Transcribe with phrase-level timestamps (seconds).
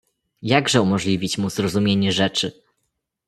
[0.43, 2.61] "Jakże umożliwić mu zrozumienie rzeczy?"